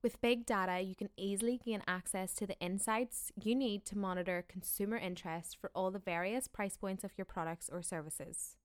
With 0.02 0.22
big 0.22 0.46
data, 0.46 0.80
you 0.80 0.96
can 0.96 1.10
easily 1.18 1.60
gain 1.64 1.82
access 1.86 2.34
to 2.36 2.48
the 2.48 2.58
insights 2.60 3.32
you 3.36 3.54
need 3.54 3.84
to 3.86 3.98
monitor 3.98 4.46
consumer 4.48 4.96
interest 4.96 5.58
for 5.60 5.72
all 5.76 5.92
the 5.92 6.00
various 6.00 6.48
price 6.48 6.78
points 6.78 7.04
of 7.04 7.12
your 7.18 7.26
products 7.26 7.70
or 7.70 7.82
services. 7.82 8.56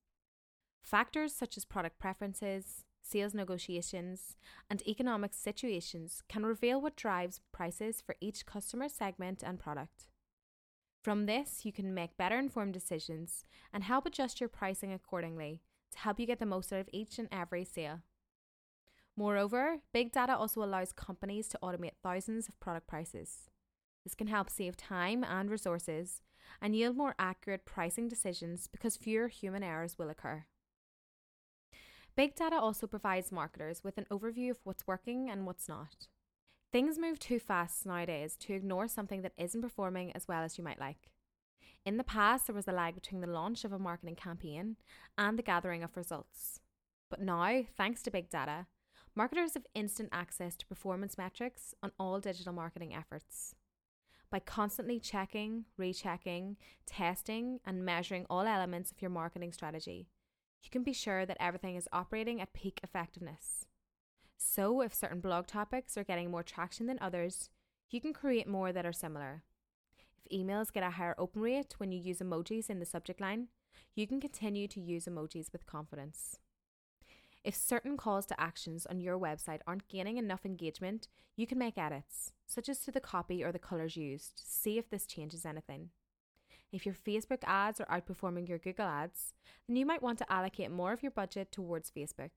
Factors 0.81 1.33
such 1.33 1.57
as 1.57 1.65
product 1.65 1.99
preferences, 1.99 2.85
sales 3.01 3.33
negotiations, 3.33 4.37
and 4.69 4.87
economic 4.87 5.33
situations 5.33 6.21
can 6.29 6.45
reveal 6.45 6.79
what 6.79 6.95
drives 6.95 7.41
prices 7.51 8.01
for 8.01 8.15
each 8.21 8.45
customer 8.45 8.87
segment 8.87 9.43
and 9.43 9.59
product. 9.59 10.07
From 11.05 11.27
this, 11.27 11.63
you 11.63 11.71
can 11.71 11.93
make 11.93 12.17
better 12.17 12.39
informed 12.39 12.73
decisions 12.73 13.45
and 13.71 13.83
help 13.83 14.07
adjust 14.07 14.39
your 14.41 14.49
pricing 14.49 14.91
accordingly 14.91 15.61
to 15.91 15.99
help 15.99 16.19
you 16.19 16.25
get 16.25 16.39
the 16.39 16.47
most 16.47 16.73
out 16.73 16.79
of 16.79 16.89
each 16.91 17.19
and 17.19 17.27
every 17.31 17.63
sale. 17.63 17.99
Moreover, 19.15 19.81
big 19.93 20.11
data 20.11 20.35
also 20.35 20.63
allows 20.63 20.91
companies 20.91 21.47
to 21.49 21.59
automate 21.61 21.91
thousands 22.01 22.49
of 22.49 22.59
product 22.59 22.87
prices. 22.87 23.51
This 24.03 24.15
can 24.15 24.25
help 24.25 24.49
save 24.49 24.77
time 24.77 25.23
and 25.23 25.51
resources 25.51 26.23
and 26.59 26.75
yield 26.75 26.97
more 26.97 27.13
accurate 27.19 27.65
pricing 27.65 28.07
decisions 28.07 28.65
because 28.65 28.97
fewer 28.97 29.27
human 29.27 29.61
errors 29.61 29.99
will 29.99 30.09
occur. 30.09 30.45
Big 32.15 32.33
data 32.33 32.55
also 32.55 32.87
provides 32.87 33.31
marketers 33.31 33.83
with 33.83 33.99
an 33.99 34.07
overview 34.09 34.49
of 34.49 34.57
what's 34.63 34.87
working 34.87 35.29
and 35.29 35.45
what's 35.45 35.69
not. 35.69 36.07
Things 36.75 36.99
move 36.99 37.19
too 37.19 37.39
fast 37.39 37.85
nowadays 37.85 38.35
to 38.41 38.53
ignore 38.53 38.89
something 38.89 39.21
that 39.21 39.31
isn't 39.37 39.61
performing 39.61 40.11
as 40.11 40.27
well 40.27 40.43
as 40.43 40.57
you 40.57 40.63
might 40.65 40.77
like. 40.77 41.09
In 41.85 41.95
the 41.95 42.03
past, 42.03 42.47
there 42.47 42.53
was 42.53 42.67
a 42.67 42.73
lag 42.73 42.95
between 42.95 43.21
the 43.21 43.27
launch 43.27 43.63
of 43.63 43.71
a 43.71 43.79
marketing 43.79 44.17
campaign 44.17 44.75
and 45.17 45.39
the 45.39 45.41
gathering 45.41 45.83
of 45.83 45.95
results. 45.95 46.59
But 47.09 47.21
now, 47.21 47.63
thanks 47.77 48.01
to 48.01 48.11
big 48.11 48.29
data, 48.29 48.65
marketers 49.15 49.53
have 49.53 49.65
instant 49.73 50.09
access 50.11 50.57
to 50.57 50.65
performance 50.65 51.17
metrics 51.17 51.73
on 51.81 51.93
all 51.97 52.19
digital 52.19 52.51
marketing 52.51 52.93
efforts. 52.93 53.55
By 54.29 54.39
constantly 54.39 54.99
checking, 54.99 55.63
rechecking, 55.77 56.57
testing, 56.85 57.61
and 57.65 57.85
measuring 57.85 58.25
all 58.29 58.41
elements 58.41 58.91
of 58.91 59.01
your 59.01 59.11
marketing 59.11 59.53
strategy, 59.53 60.09
you 60.61 60.69
can 60.69 60.83
be 60.83 60.91
sure 60.91 61.25
that 61.25 61.37
everything 61.39 61.77
is 61.77 61.87
operating 61.93 62.41
at 62.41 62.51
peak 62.51 62.81
effectiveness. 62.83 63.65
So, 64.37 64.81
if 64.81 64.93
certain 64.93 65.19
blog 65.19 65.47
topics 65.47 65.97
are 65.97 66.03
getting 66.03 66.29
more 66.31 66.43
traction 66.43 66.87
than 66.87 66.97
others, 67.01 67.49
you 67.89 68.01
can 68.01 68.13
create 68.13 68.47
more 68.47 68.71
that 68.71 68.85
are 68.85 68.93
similar. 68.93 69.43
If 70.25 70.37
emails 70.37 70.73
get 70.73 70.83
a 70.83 70.91
higher 70.91 71.15
open 71.17 71.41
rate 71.41 71.75
when 71.77 71.91
you 71.91 71.99
use 71.99 72.19
emojis 72.19 72.69
in 72.69 72.79
the 72.79 72.85
subject 72.85 73.21
line, 73.21 73.47
you 73.95 74.07
can 74.07 74.19
continue 74.19 74.67
to 74.67 74.81
use 74.81 75.05
emojis 75.05 75.51
with 75.51 75.65
confidence. 75.65 76.39
If 77.43 77.55
certain 77.55 77.95
calls 77.95 78.25
to 78.25 78.41
actions 78.41 78.87
on 78.87 78.99
your 78.99 79.19
website 79.19 79.59
aren't 79.67 79.87
gaining 79.87 80.17
enough 80.17 80.45
engagement, 80.45 81.07
you 81.35 81.45
can 81.45 81.59
make 81.59 81.77
edits, 81.77 82.33
such 82.47 82.69
as 82.69 82.79
to 82.79 82.91
the 82.91 82.99
copy 82.99 83.43
or 83.43 83.51
the 83.51 83.59
colours 83.59 83.95
used, 83.95 84.37
to 84.37 84.43
see 84.43 84.79
if 84.79 84.89
this 84.89 85.05
changes 85.05 85.45
anything. 85.45 85.89
If 86.71 86.85
your 86.85 86.95
Facebook 86.95 87.43
ads 87.45 87.79
are 87.79 87.85
outperforming 87.85 88.49
your 88.49 88.57
Google 88.57 88.87
ads, 88.87 89.33
then 89.67 89.77
you 89.77 89.85
might 89.85 90.01
want 90.01 90.17
to 90.19 90.31
allocate 90.31 90.71
more 90.71 90.91
of 90.91 91.03
your 91.03 91.11
budget 91.11 91.51
towards 91.51 91.91
Facebook. 91.91 92.31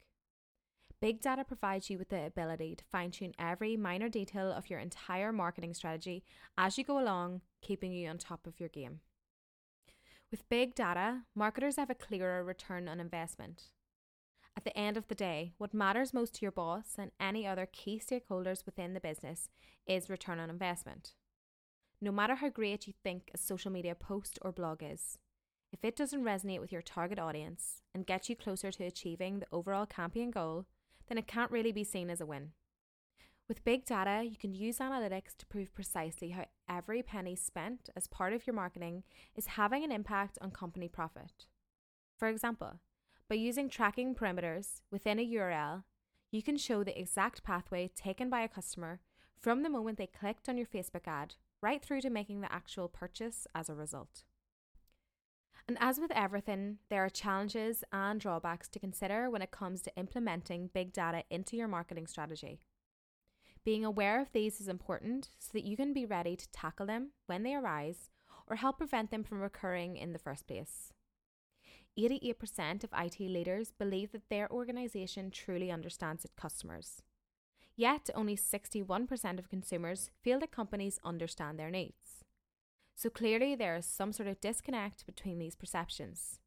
Big 1.00 1.20
data 1.20 1.44
provides 1.44 1.88
you 1.88 1.96
with 1.96 2.08
the 2.08 2.26
ability 2.26 2.74
to 2.74 2.84
fine 2.90 3.12
tune 3.12 3.32
every 3.38 3.76
minor 3.76 4.08
detail 4.08 4.50
of 4.50 4.68
your 4.68 4.80
entire 4.80 5.32
marketing 5.32 5.72
strategy 5.72 6.24
as 6.56 6.76
you 6.76 6.82
go 6.82 6.98
along, 6.98 7.40
keeping 7.62 7.92
you 7.92 8.08
on 8.08 8.18
top 8.18 8.48
of 8.48 8.58
your 8.58 8.68
game. 8.68 8.98
With 10.32 10.48
big 10.48 10.74
data, 10.74 11.22
marketers 11.36 11.76
have 11.76 11.88
a 11.88 11.94
clearer 11.94 12.42
return 12.42 12.88
on 12.88 12.98
investment. 12.98 13.70
At 14.56 14.64
the 14.64 14.76
end 14.76 14.96
of 14.96 15.06
the 15.06 15.14
day, 15.14 15.52
what 15.56 15.72
matters 15.72 16.12
most 16.12 16.34
to 16.34 16.42
your 16.42 16.50
boss 16.50 16.96
and 16.98 17.12
any 17.20 17.46
other 17.46 17.68
key 17.70 18.02
stakeholders 18.04 18.66
within 18.66 18.92
the 18.92 19.00
business 19.00 19.48
is 19.86 20.10
return 20.10 20.40
on 20.40 20.50
investment. 20.50 21.12
No 22.00 22.10
matter 22.10 22.34
how 22.34 22.48
great 22.48 22.88
you 22.88 22.92
think 23.04 23.30
a 23.32 23.38
social 23.38 23.70
media 23.70 23.94
post 23.94 24.36
or 24.42 24.50
blog 24.50 24.82
is, 24.82 25.18
if 25.72 25.84
it 25.84 25.94
doesn't 25.94 26.24
resonate 26.24 26.60
with 26.60 26.72
your 26.72 26.82
target 26.82 27.20
audience 27.20 27.82
and 27.94 28.04
get 28.04 28.28
you 28.28 28.34
closer 28.34 28.72
to 28.72 28.84
achieving 28.84 29.38
the 29.38 29.46
overall 29.52 29.86
campaign 29.86 30.32
goal, 30.32 30.66
then 31.08 31.18
it 31.18 31.26
can't 31.26 31.50
really 31.50 31.72
be 31.72 31.84
seen 31.84 32.10
as 32.10 32.20
a 32.20 32.26
win. 32.26 32.52
With 33.48 33.64
big 33.64 33.86
data, 33.86 34.24
you 34.24 34.36
can 34.36 34.52
use 34.52 34.78
analytics 34.78 35.34
to 35.38 35.46
prove 35.46 35.74
precisely 35.74 36.30
how 36.30 36.44
every 36.68 37.02
penny 37.02 37.34
spent 37.34 37.88
as 37.96 38.06
part 38.06 38.34
of 38.34 38.46
your 38.46 38.54
marketing 38.54 39.04
is 39.34 39.46
having 39.46 39.84
an 39.84 39.92
impact 39.92 40.38
on 40.42 40.50
company 40.50 40.86
profit. 40.86 41.46
For 42.18 42.28
example, 42.28 42.80
by 43.28 43.36
using 43.36 43.70
tracking 43.70 44.14
parameters 44.14 44.82
within 44.90 45.18
a 45.18 45.26
URL, 45.26 45.84
you 46.30 46.42
can 46.42 46.58
show 46.58 46.84
the 46.84 46.98
exact 46.98 47.42
pathway 47.42 47.88
taken 47.88 48.28
by 48.28 48.42
a 48.42 48.48
customer 48.48 49.00
from 49.40 49.62
the 49.62 49.70
moment 49.70 49.96
they 49.96 50.06
clicked 50.06 50.48
on 50.48 50.58
your 50.58 50.66
Facebook 50.66 51.06
ad 51.06 51.34
right 51.62 51.82
through 51.82 52.02
to 52.02 52.10
making 52.10 52.40
the 52.40 52.52
actual 52.52 52.88
purchase 52.88 53.46
as 53.54 53.70
a 53.70 53.74
result. 53.74 54.24
And 55.68 55.76
as 55.80 56.00
with 56.00 56.10
everything, 56.12 56.78
there 56.88 57.04
are 57.04 57.10
challenges 57.10 57.84
and 57.92 58.18
drawbacks 58.18 58.68
to 58.70 58.78
consider 58.78 59.28
when 59.28 59.42
it 59.42 59.50
comes 59.50 59.82
to 59.82 59.94
implementing 59.96 60.70
big 60.72 60.94
data 60.94 61.24
into 61.28 61.58
your 61.58 61.68
marketing 61.68 62.06
strategy. 62.06 62.58
Being 63.64 63.84
aware 63.84 64.18
of 64.18 64.32
these 64.32 64.62
is 64.62 64.68
important 64.68 65.28
so 65.38 65.50
that 65.52 65.66
you 65.66 65.76
can 65.76 65.92
be 65.92 66.06
ready 66.06 66.36
to 66.36 66.50
tackle 66.52 66.86
them 66.86 67.10
when 67.26 67.42
they 67.42 67.54
arise 67.54 68.08
or 68.46 68.56
help 68.56 68.78
prevent 68.78 69.10
them 69.10 69.22
from 69.22 69.42
recurring 69.42 69.98
in 69.98 70.14
the 70.14 70.18
first 70.18 70.46
place. 70.46 70.94
88% 71.98 72.82
of 72.82 72.90
IT 72.96 73.20
leaders 73.20 73.72
believe 73.72 74.12
that 74.12 74.30
their 74.30 74.50
organisation 74.50 75.30
truly 75.30 75.70
understands 75.70 76.24
its 76.24 76.32
customers. 76.34 77.02
Yet, 77.76 78.08
only 78.14 78.36
61% 78.36 79.38
of 79.38 79.50
consumers 79.50 80.10
feel 80.22 80.40
that 80.40 80.50
companies 80.50 80.98
understand 81.04 81.58
their 81.58 81.70
needs. 81.70 82.07
So 82.98 83.08
clearly, 83.08 83.54
there 83.54 83.76
is 83.76 83.86
some 83.86 84.12
sort 84.12 84.28
of 84.28 84.40
disconnect 84.40 85.06
between 85.06 85.38
these 85.38 85.54
perceptions. 85.54 86.40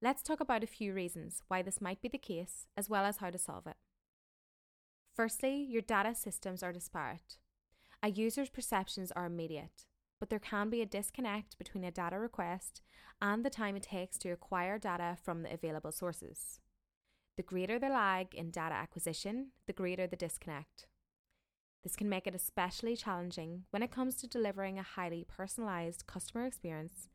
Let's 0.00 0.22
talk 0.22 0.38
about 0.38 0.62
a 0.62 0.68
few 0.68 0.94
reasons 0.94 1.42
why 1.48 1.62
this 1.62 1.80
might 1.80 2.00
be 2.00 2.06
the 2.06 2.16
case, 2.16 2.68
as 2.76 2.88
well 2.88 3.04
as 3.04 3.16
how 3.16 3.30
to 3.30 3.38
solve 3.38 3.66
it. 3.66 3.74
Firstly, 5.16 5.56
your 5.68 5.82
data 5.82 6.14
systems 6.14 6.62
are 6.62 6.72
disparate. 6.72 7.38
A 8.04 8.08
user's 8.08 8.50
perceptions 8.50 9.10
are 9.10 9.26
immediate, 9.26 9.86
but 10.20 10.30
there 10.30 10.38
can 10.38 10.70
be 10.70 10.80
a 10.80 10.86
disconnect 10.86 11.58
between 11.58 11.82
a 11.82 11.90
data 11.90 12.20
request 12.20 12.80
and 13.20 13.44
the 13.44 13.50
time 13.50 13.74
it 13.74 13.82
takes 13.82 14.16
to 14.18 14.30
acquire 14.30 14.78
data 14.78 15.16
from 15.20 15.42
the 15.42 15.52
available 15.52 15.90
sources. 15.90 16.60
The 17.36 17.42
greater 17.42 17.80
the 17.80 17.88
lag 17.88 18.32
in 18.32 18.52
data 18.52 18.76
acquisition, 18.76 19.48
the 19.66 19.72
greater 19.72 20.06
the 20.06 20.14
disconnect. 20.14 20.86
This 21.82 21.96
can 21.96 22.08
make 22.08 22.26
it 22.26 22.34
especially 22.34 22.96
challenging 22.96 23.64
when 23.70 23.82
it 23.82 23.92
comes 23.92 24.16
to 24.16 24.26
delivering 24.26 24.78
a 24.78 24.82
highly 24.82 25.24
personalised 25.24 26.06
customer 26.06 26.44
experience, 26.44 27.08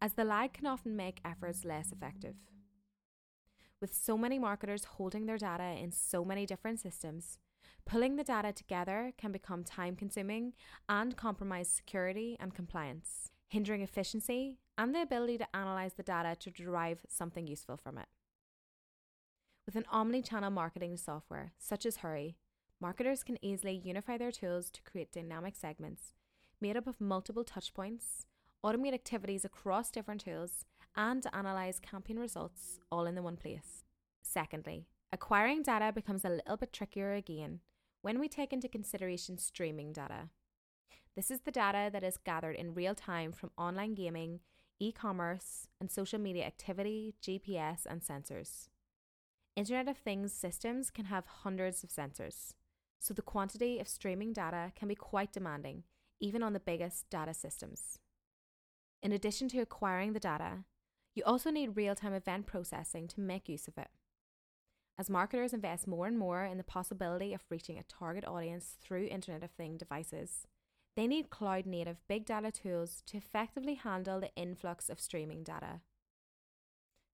as 0.00 0.12
the 0.12 0.24
lag 0.24 0.52
can 0.52 0.66
often 0.66 0.96
make 0.96 1.20
efforts 1.24 1.64
less 1.64 1.92
effective. 1.92 2.36
With 3.80 3.94
so 3.94 4.16
many 4.16 4.38
marketers 4.38 4.84
holding 4.84 5.26
their 5.26 5.36
data 5.36 5.76
in 5.78 5.92
so 5.92 6.24
many 6.24 6.46
different 6.46 6.80
systems, 6.80 7.38
pulling 7.84 8.16
the 8.16 8.24
data 8.24 8.52
together 8.52 9.12
can 9.18 9.32
become 9.32 9.64
time 9.64 9.96
consuming 9.96 10.54
and 10.88 11.16
compromise 11.16 11.68
security 11.68 12.36
and 12.40 12.54
compliance, 12.54 13.30
hindering 13.48 13.82
efficiency 13.82 14.58
and 14.78 14.94
the 14.94 15.02
ability 15.02 15.38
to 15.38 15.48
analyse 15.52 15.92
the 15.92 16.02
data 16.02 16.34
to 16.36 16.50
derive 16.50 17.04
something 17.08 17.46
useful 17.46 17.76
from 17.76 17.98
it. 17.98 18.06
With 19.66 19.76
an 19.76 19.84
omni 19.90 20.22
channel 20.22 20.50
marketing 20.50 20.96
software 20.96 21.52
such 21.58 21.84
as 21.84 21.98
Hurree, 21.98 22.36
marketers 22.84 23.22
can 23.22 23.42
easily 23.42 23.80
unify 23.82 24.18
their 24.18 24.30
tools 24.30 24.70
to 24.70 24.82
create 24.82 25.10
dynamic 25.10 25.56
segments 25.56 26.12
made 26.60 26.76
up 26.76 26.86
of 26.86 27.00
multiple 27.00 27.42
touchpoints, 27.42 28.26
automate 28.62 28.92
activities 28.92 29.42
across 29.42 29.90
different 29.90 30.20
tools, 30.20 30.66
and 30.94 31.26
analyze 31.32 31.80
campaign 31.80 32.18
results 32.18 32.80
all 32.92 33.06
in 33.06 33.14
the 33.14 33.22
one 33.22 33.38
place. 33.38 33.84
Secondly, 34.22 34.86
acquiring 35.14 35.62
data 35.62 35.92
becomes 35.94 36.26
a 36.26 36.28
little 36.28 36.58
bit 36.58 36.74
trickier 36.74 37.14
again 37.14 37.60
when 38.02 38.20
we 38.20 38.28
take 38.28 38.52
into 38.52 38.68
consideration 38.68 39.38
streaming 39.38 39.90
data. 39.90 40.28
This 41.16 41.30
is 41.30 41.40
the 41.40 41.50
data 41.50 41.88
that 41.90 42.04
is 42.04 42.18
gathered 42.18 42.56
in 42.56 42.74
real 42.74 42.94
time 42.94 43.32
from 43.32 43.50
online 43.56 43.94
gaming, 43.94 44.40
e 44.78 44.92
commerce, 44.92 45.68
and 45.80 45.90
social 45.90 46.18
media 46.18 46.44
activity, 46.44 47.14
GPS, 47.22 47.86
and 47.88 48.02
sensors. 48.02 48.68
Internet 49.56 49.88
of 49.88 49.96
Things 49.96 50.34
systems 50.34 50.90
can 50.90 51.06
have 51.06 51.24
hundreds 51.44 51.82
of 51.82 51.88
sensors, 51.88 52.52
so 52.98 53.14
the 53.14 53.22
quantity 53.22 53.78
of 53.78 53.88
streaming 53.88 54.32
data 54.32 54.72
can 54.74 54.88
be 54.88 54.94
quite 54.94 55.32
demanding, 55.32 55.84
even 56.20 56.42
on 56.42 56.52
the 56.52 56.60
biggest 56.60 57.08
data 57.10 57.34
systems. 57.34 57.98
In 59.02 59.12
addition 59.12 59.48
to 59.50 59.60
acquiring 59.60 60.12
the 60.12 60.20
data, 60.20 60.64
you 61.14 61.22
also 61.24 61.50
need 61.50 61.76
real 61.76 61.94
time 61.94 62.14
event 62.14 62.46
processing 62.46 63.06
to 63.08 63.20
make 63.20 63.48
use 63.48 63.68
of 63.68 63.78
it. 63.78 63.88
As 64.98 65.10
marketers 65.10 65.52
invest 65.52 65.86
more 65.86 66.06
and 66.06 66.18
more 66.18 66.44
in 66.44 66.56
the 66.56 66.64
possibility 66.64 67.34
of 67.34 67.44
reaching 67.50 67.78
a 67.78 67.82
target 67.82 68.24
audience 68.26 68.76
through 68.80 69.06
Internet 69.06 69.42
of 69.42 69.50
Things 69.50 69.78
devices, 69.78 70.46
they 70.96 71.06
need 71.08 71.30
cloud 71.30 71.66
native 71.66 71.96
big 72.08 72.24
data 72.24 72.52
tools 72.52 73.02
to 73.06 73.16
effectively 73.16 73.74
handle 73.74 74.20
the 74.20 74.34
influx 74.36 74.88
of 74.88 75.00
streaming 75.00 75.42
data. 75.42 75.80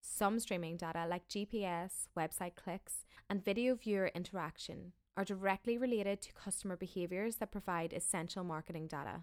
Some 0.02 0.38
streaming 0.40 0.76
data, 0.76 1.06
like 1.08 1.28
GPS, 1.28 2.08
website 2.16 2.54
clicks, 2.54 3.06
and 3.28 3.44
video 3.44 3.74
viewer 3.74 4.10
interaction, 4.14 4.92
are 5.20 5.24
directly 5.24 5.76
related 5.76 6.22
to 6.22 6.32
customer 6.32 6.76
behaviours 6.76 7.36
that 7.36 7.52
provide 7.52 7.92
essential 7.92 8.42
marketing 8.42 8.86
data. 8.86 9.20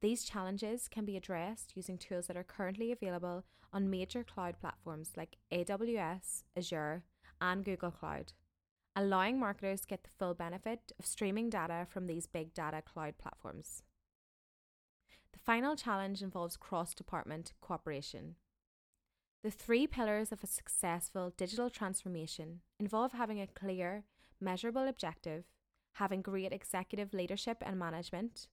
These 0.00 0.22
challenges 0.22 0.86
can 0.86 1.04
be 1.04 1.16
addressed 1.16 1.72
using 1.74 1.98
tools 1.98 2.28
that 2.28 2.36
are 2.36 2.44
currently 2.44 2.92
available 2.92 3.44
on 3.72 3.90
major 3.90 4.22
cloud 4.22 4.54
platforms 4.60 5.10
like 5.16 5.38
AWS, 5.52 6.44
Azure, 6.56 7.02
and 7.40 7.64
Google 7.64 7.90
Cloud, 7.90 8.34
allowing 8.94 9.40
marketers 9.40 9.80
to 9.80 9.88
get 9.88 10.04
the 10.04 10.10
full 10.16 10.32
benefit 10.32 10.92
of 10.96 11.06
streaming 11.06 11.50
data 11.50 11.84
from 11.90 12.06
these 12.06 12.28
big 12.28 12.54
data 12.54 12.82
cloud 12.82 13.18
platforms. 13.18 13.82
The 15.32 15.40
final 15.40 15.74
challenge 15.74 16.22
involves 16.22 16.56
cross 16.56 16.94
department 16.94 17.52
cooperation. 17.60 18.36
The 19.42 19.50
three 19.50 19.88
pillars 19.88 20.30
of 20.30 20.44
a 20.44 20.46
successful 20.46 21.32
digital 21.36 21.68
transformation 21.68 22.60
involve 22.78 23.10
having 23.10 23.40
a 23.40 23.48
clear, 23.48 24.04
measurable 24.42 24.86
objective, 24.86 25.44
having 25.94 26.22
great 26.22 26.52
executive 26.52 27.14
leadership 27.14 27.62
and 27.64 27.78
management, 27.78 28.48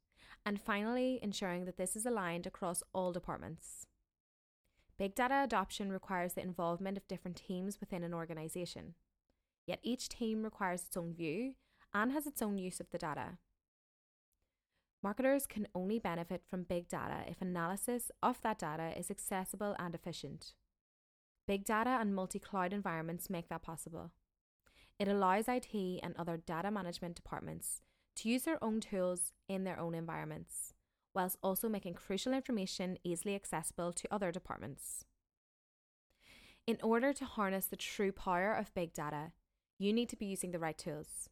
and 0.45 0.61
finally, 0.61 1.19
ensuring 1.21 1.65
that 1.65 1.77
this 1.77 1.95
is 1.95 2.05
aligned 2.05 2.47
across 2.47 2.83
all 2.93 3.11
departments. 3.11 3.87
Big 4.97 5.15
data 5.15 5.41
adoption 5.43 5.91
requires 5.91 6.33
the 6.33 6.41
involvement 6.41 6.97
of 6.97 7.07
different 7.07 7.37
teams 7.37 7.79
within 7.79 8.03
an 8.03 8.13
organisation, 8.13 8.95
yet 9.65 9.79
each 9.81 10.09
team 10.09 10.43
requires 10.43 10.83
its 10.83 10.97
own 10.97 11.13
view 11.13 11.53
and 11.93 12.11
has 12.11 12.27
its 12.27 12.41
own 12.41 12.57
use 12.57 12.79
of 12.79 12.89
the 12.91 12.97
data. 12.97 13.37
Marketers 15.01 15.45
can 15.45 15.67
only 15.73 15.97
benefit 15.97 16.43
from 16.49 16.63
big 16.63 16.89
data 16.89 17.23
if 17.27 17.41
analysis 17.41 18.11
of 18.21 18.41
that 18.41 18.59
data 18.59 18.91
is 18.97 19.09
accessible 19.09 19.75
and 19.79 19.95
efficient. 19.95 20.53
Big 21.47 21.63
data 21.63 21.97
and 22.01 22.13
multi 22.13 22.37
cloud 22.37 22.73
environments 22.73 23.29
make 23.29 23.47
that 23.47 23.61
possible. 23.63 24.11
It 24.99 25.07
allows 25.07 25.47
IT 25.47 25.73
and 26.03 26.13
other 26.17 26.35
data 26.35 26.69
management 26.69 27.15
departments 27.15 27.81
to 28.17 28.29
use 28.29 28.43
their 28.43 28.61
own 28.61 28.81
tools 28.81 29.31
in 29.47 29.63
their 29.63 29.79
own 29.79 29.95
environments, 29.95 30.73
whilst 31.15 31.37
also 31.41 31.69
making 31.69 31.93
crucial 31.93 32.33
information 32.33 32.97
easily 33.03 33.33
accessible 33.33 33.93
to 33.93 34.13
other 34.13 34.31
departments. 34.31 35.05
In 36.67 36.77
order 36.83 37.13
to 37.13 37.25
harness 37.25 37.65
the 37.65 37.77
true 37.77 38.11
power 38.11 38.53
of 38.53 38.73
big 38.73 38.93
data, 38.93 39.31
you 39.77 39.93
need 39.93 40.09
to 40.09 40.17
be 40.17 40.25
using 40.25 40.51
the 40.51 40.59
right 40.59 40.77
tools. 40.77 41.29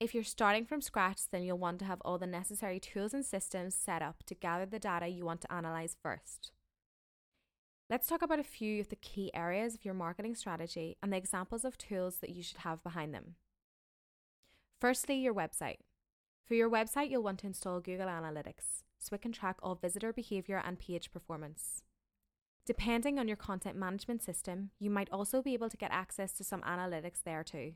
If 0.00 0.14
you're 0.14 0.24
starting 0.24 0.64
from 0.64 0.80
scratch, 0.80 1.28
then 1.30 1.42
you'll 1.42 1.58
want 1.58 1.78
to 1.80 1.84
have 1.84 2.00
all 2.04 2.18
the 2.18 2.26
necessary 2.26 2.80
tools 2.80 3.12
and 3.12 3.24
systems 3.24 3.74
set 3.74 4.02
up 4.02 4.22
to 4.24 4.34
gather 4.34 4.66
the 4.66 4.78
data 4.78 5.08
you 5.08 5.24
want 5.24 5.42
to 5.42 5.52
analyze 5.52 5.96
first. 6.02 6.52
Let's 7.88 8.08
talk 8.08 8.22
about 8.22 8.40
a 8.40 8.44
few 8.44 8.80
of 8.80 8.88
the 8.88 8.96
key 8.96 9.30
areas 9.32 9.76
of 9.76 9.84
your 9.84 9.94
marketing 9.94 10.34
strategy 10.34 10.96
and 11.00 11.12
the 11.12 11.16
examples 11.16 11.64
of 11.64 11.78
tools 11.78 12.16
that 12.16 12.30
you 12.30 12.42
should 12.42 12.58
have 12.58 12.82
behind 12.82 13.14
them. 13.14 13.36
Firstly, 14.80 15.14
your 15.14 15.32
website. 15.32 15.76
For 16.44 16.54
your 16.54 16.68
website, 16.68 17.10
you'll 17.10 17.22
want 17.22 17.38
to 17.40 17.46
install 17.46 17.78
Google 17.78 18.08
Analytics 18.08 18.82
so 18.98 19.14
it 19.14 19.22
can 19.22 19.30
track 19.30 19.58
all 19.62 19.76
visitor 19.76 20.12
behavior 20.12 20.60
and 20.64 20.80
page 20.80 21.12
performance. 21.12 21.82
Depending 22.66 23.20
on 23.20 23.28
your 23.28 23.36
content 23.36 23.76
management 23.76 24.20
system, 24.20 24.70
you 24.80 24.90
might 24.90 25.08
also 25.12 25.40
be 25.40 25.54
able 25.54 25.70
to 25.70 25.76
get 25.76 25.92
access 25.92 26.32
to 26.32 26.42
some 26.42 26.62
analytics 26.62 27.22
there 27.24 27.44
too. 27.44 27.74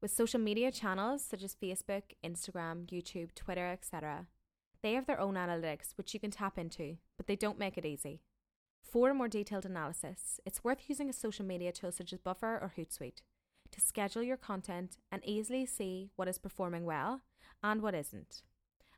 With 0.00 0.10
social 0.10 0.40
media 0.40 0.72
channels 0.72 1.22
such 1.22 1.42
as 1.42 1.54
Facebook, 1.54 2.04
Instagram, 2.24 2.86
YouTube, 2.86 3.34
Twitter, 3.34 3.66
etc., 3.66 4.26
they 4.82 4.94
have 4.94 5.04
their 5.04 5.20
own 5.20 5.34
analytics 5.34 5.92
which 5.96 6.14
you 6.14 6.20
can 6.20 6.30
tap 6.30 6.56
into, 6.56 6.96
but 7.18 7.26
they 7.26 7.36
don't 7.36 7.58
make 7.58 7.76
it 7.76 7.84
easy. 7.84 8.22
For 8.82 9.10
a 9.10 9.14
more 9.14 9.28
detailed 9.28 9.66
analysis, 9.66 10.40
it's 10.44 10.64
worth 10.64 10.88
using 10.88 11.08
a 11.08 11.12
social 11.12 11.44
media 11.44 11.72
tool 11.72 11.92
such 11.92 12.12
as 12.12 12.18
Buffer 12.18 12.58
or 12.60 12.72
Hootsuite 12.76 13.22
to 13.70 13.80
schedule 13.80 14.22
your 14.22 14.36
content 14.36 14.98
and 15.12 15.24
easily 15.24 15.64
see 15.64 16.10
what 16.16 16.28
is 16.28 16.38
performing 16.38 16.84
well 16.84 17.20
and 17.62 17.82
what 17.82 17.94
isn't. 17.94 18.42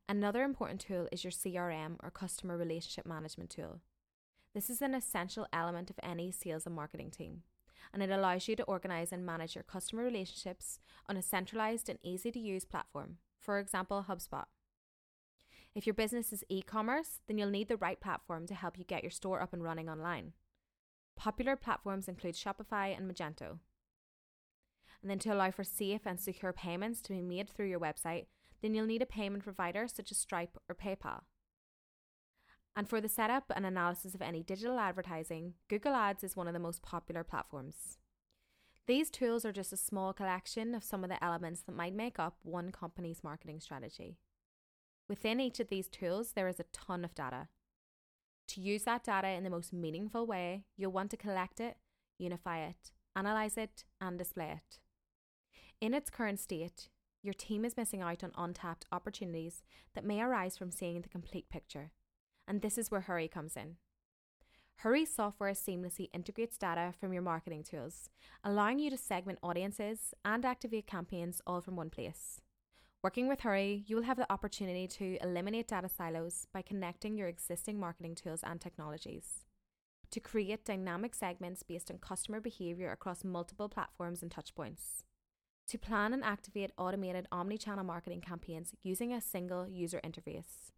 Another 0.08 0.42
important 0.44 0.80
tool 0.80 1.08
is 1.12 1.24
your 1.24 1.30
CRM 1.30 1.96
or 2.02 2.10
customer 2.10 2.56
relationship 2.56 3.06
management 3.06 3.50
tool. 3.50 3.80
This 4.54 4.68
is 4.68 4.82
an 4.82 4.94
essential 4.94 5.46
element 5.52 5.90
of 5.90 6.00
any 6.02 6.30
sales 6.30 6.66
and 6.66 6.74
marketing 6.74 7.10
team, 7.10 7.42
and 7.92 8.02
it 8.02 8.10
allows 8.10 8.48
you 8.48 8.56
to 8.56 8.64
organize 8.64 9.12
and 9.12 9.24
manage 9.24 9.54
your 9.54 9.64
customer 9.64 10.02
relationships 10.02 10.78
on 11.08 11.16
a 11.16 11.22
centralized 11.22 11.88
and 11.88 11.98
easy 12.02 12.30
to 12.30 12.38
use 12.38 12.64
platform, 12.64 13.16
for 13.40 13.58
example, 13.58 14.06
HubSpot. 14.08 14.44
If 15.74 15.86
your 15.86 15.94
business 15.94 16.32
is 16.32 16.44
e 16.48 16.60
commerce, 16.60 17.20
then 17.26 17.38
you'll 17.38 17.48
need 17.50 17.68
the 17.68 17.78
right 17.78 17.98
platform 17.98 18.46
to 18.46 18.54
help 18.54 18.78
you 18.78 18.84
get 18.84 19.02
your 19.02 19.10
store 19.10 19.40
up 19.40 19.52
and 19.52 19.62
running 19.62 19.88
online. 19.88 20.32
Popular 21.16 21.56
platforms 21.56 22.08
include 22.08 22.34
Shopify 22.34 22.96
and 22.96 23.10
Magento. 23.10 23.58
And 25.00 25.10
then 25.10 25.18
to 25.20 25.32
allow 25.32 25.50
for 25.50 25.64
safe 25.64 26.02
and 26.04 26.20
secure 26.20 26.52
payments 26.52 27.00
to 27.02 27.12
be 27.12 27.22
made 27.22 27.48
through 27.48 27.68
your 27.68 27.80
website, 27.80 28.26
then 28.60 28.74
you'll 28.74 28.86
need 28.86 29.02
a 29.02 29.06
payment 29.06 29.44
provider 29.44 29.88
such 29.88 30.10
as 30.10 30.18
Stripe 30.18 30.58
or 30.68 30.74
PayPal. 30.74 31.22
And 32.76 32.88
for 32.88 33.00
the 33.00 33.08
setup 33.08 33.44
and 33.54 33.66
analysis 33.66 34.14
of 34.14 34.22
any 34.22 34.42
digital 34.42 34.78
advertising, 34.78 35.54
Google 35.68 35.94
Ads 35.94 36.24
is 36.24 36.36
one 36.36 36.46
of 36.46 36.54
the 36.54 36.60
most 36.60 36.82
popular 36.82 37.24
platforms. 37.24 37.98
These 38.86 39.10
tools 39.10 39.44
are 39.44 39.52
just 39.52 39.72
a 39.72 39.76
small 39.76 40.12
collection 40.12 40.74
of 40.74 40.84
some 40.84 41.04
of 41.04 41.10
the 41.10 41.22
elements 41.22 41.62
that 41.62 41.76
might 41.76 41.94
make 41.94 42.18
up 42.18 42.36
one 42.42 42.72
company's 42.72 43.22
marketing 43.22 43.60
strategy. 43.60 44.16
Within 45.12 45.40
each 45.40 45.60
of 45.60 45.68
these 45.68 45.88
tools, 45.88 46.32
there 46.32 46.48
is 46.48 46.58
a 46.58 46.64
ton 46.72 47.04
of 47.04 47.14
data. 47.14 47.48
To 48.48 48.62
use 48.62 48.84
that 48.84 49.04
data 49.04 49.28
in 49.28 49.44
the 49.44 49.50
most 49.50 49.70
meaningful 49.70 50.26
way, 50.26 50.64
you'll 50.74 50.90
want 50.90 51.10
to 51.10 51.18
collect 51.18 51.60
it, 51.60 51.76
unify 52.18 52.60
it, 52.60 52.92
analyze 53.14 53.58
it, 53.58 53.84
and 54.00 54.18
display 54.18 54.52
it. 54.52 54.78
In 55.82 55.92
its 55.92 56.08
current 56.08 56.40
state, 56.40 56.88
your 57.22 57.34
team 57.34 57.66
is 57.66 57.76
missing 57.76 58.00
out 58.00 58.24
on 58.24 58.32
untapped 58.38 58.86
opportunities 58.90 59.62
that 59.94 60.06
may 60.06 60.22
arise 60.22 60.56
from 60.56 60.70
seeing 60.70 61.02
the 61.02 61.10
complete 61.10 61.50
picture. 61.50 61.90
And 62.48 62.62
this 62.62 62.78
is 62.78 62.90
where 62.90 63.02
Hurree 63.02 63.28
comes 63.28 63.54
in. 63.54 63.76
Hurree 64.76 65.04
software 65.04 65.52
seamlessly 65.52 66.08
integrates 66.14 66.56
data 66.56 66.94
from 66.98 67.12
your 67.12 67.20
marketing 67.20 67.64
tools, 67.64 68.08
allowing 68.42 68.78
you 68.78 68.88
to 68.88 68.96
segment 68.96 69.40
audiences 69.42 70.14
and 70.24 70.42
activate 70.46 70.86
campaigns 70.86 71.42
all 71.46 71.60
from 71.60 71.76
one 71.76 71.90
place. 71.90 72.40
Working 73.04 73.26
with 73.26 73.40
Hurree, 73.40 73.82
you 73.88 73.96
will 73.96 74.04
have 74.04 74.16
the 74.16 74.32
opportunity 74.32 74.86
to 74.86 75.18
eliminate 75.20 75.66
data 75.66 75.88
silos 75.88 76.46
by 76.54 76.62
connecting 76.62 77.16
your 77.18 77.26
existing 77.26 77.80
marketing 77.80 78.14
tools 78.14 78.44
and 78.44 78.60
technologies. 78.60 79.44
To 80.12 80.20
create 80.20 80.64
dynamic 80.64 81.16
segments 81.16 81.64
based 81.64 81.90
on 81.90 81.98
customer 81.98 82.40
behavior 82.40 82.92
across 82.92 83.24
multiple 83.24 83.68
platforms 83.68 84.22
and 84.22 84.30
touchpoints. 84.30 85.02
To 85.66 85.78
plan 85.78 86.12
and 86.12 86.22
activate 86.22 86.70
automated 86.78 87.26
omni-channel 87.32 87.82
marketing 87.82 88.20
campaigns 88.20 88.72
using 88.84 89.12
a 89.12 89.20
single 89.20 89.66
user 89.66 90.00
interface 90.04 90.70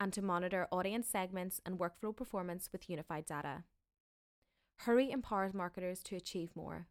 and 0.00 0.12
to 0.12 0.22
monitor 0.22 0.66
audience 0.72 1.06
segments 1.06 1.60
and 1.64 1.78
workflow 1.78 2.16
performance 2.16 2.70
with 2.72 2.90
unified 2.90 3.26
data. 3.26 3.62
Hurree 4.86 5.12
empowers 5.12 5.54
marketers 5.54 6.02
to 6.04 6.16
achieve 6.16 6.50
more. 6.56 6.88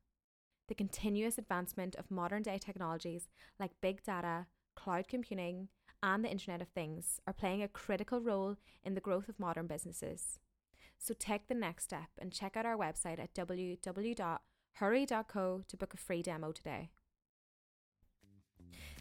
The 0.70 0.76
continuous 0.76 1.38
advancement 1.38 1.96
of 1.96 2.10
modern 2.10 2.44
day 2.44 2.60
technologies 2.60 3.28
like 3.60 3.72
big 3.82 4.04
data, 4.04 4.46
cloud 4.80 5.08
computing, 5.08 5.68
and 6.02 6.24
the 6.24 6.32
Internet 6.32 6.62
of 6.62 6.70
Things 6.70 7.20
are 7.28 7.34
playing 7.34 7.62
a 7.62 7.68
critical 7.68 8.22
role 8.22 8.56
in 8.84 8.94
the 8.94 9.02
growth 9.02 9.28
of 9.28 9.40
modern 9.40 9.68
businesses. 9.68 10.40
So 10.98 11.14
take 11.18 11.48
the 11.48 11.54
next 11.54 11.86
step 11.86 12.10
and 12.18 12.32
check 12.32 12.56
out 12.56 12.66
our 12.66 12.78
website 12.78 13.20
at 13.20 13.34
www.hurree.co 13.34 15.62
to 15.68 15.78
book 15.78 15.94
a 15.94 15.98
free 15.98 16.22
demo 16.22 16.52
today. 16.52 16.90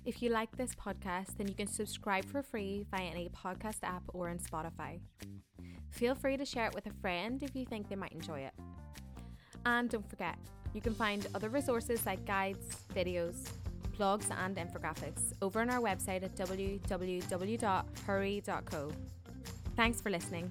If 0.05 0.23
you 0.23 0.31
like 0.31 0.57
this 0.57 0.75
podcast, 0.75 1.37
then 1.37 1.49
you 1.49 1.55
can 1.55 1.67
subscribe 1.67 2.25
for 2.25 2.43
free 2.43 2.87
via 2.91 3.07
any 3.07 3.29
podcast 3.29 3.79
app 3.83 4.03
or 4.09 4.29
on 4.29 4.39
Spotify. 4.39 5.01
Feel 5.91 6.15
free 6.15 6.37
to 6.37 6.45
share 6.45 6.67
it 6.67 6.75
with 6.75 6.87
a 6.87 6.93
friend 7.01 7.43
if 7.43 7.55
you 7.55 7.67
think 7.67 7.89
they 7.89 7.97
might 7.97 8.13
enjoy 8.13 8.41
it. 8.41 8.55
And 9.67 9.91
don't 9.91 10.09
forget, 10.09 10.37
you 10.73 10.81
can 10.81 10.95
find 10.95 11.27
other 11.35 11.49
resources 11.49 12.07
like 12.07 12.25
guides, 12.25 12.85
videos, 12.95 13.49
blogs, 13.99 14.31
and 14.31 14.57
infographics 14.57 15.33
over 15.43 15.61
on 15.61 15.71
our 15.71 15.81
website 15.81 16.23
at 16.23 16.37
www.hurree.co. 16.37 16.83
Thanks 19.77 20.01
for 20.01 20.11
listening. 20.11 20.51